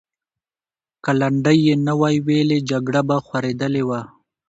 که 1.03 1.11
لنډۍ 1.19 1.57
یې 1.67 1.75
نه 1.87 1.93
وای 1.99 2.15
ویلې، 2.25 2.59
جګړه 2.69 3.01
به 3.07 3.17
خورېدلې 3.25 3.83
وه. 3.89 4.01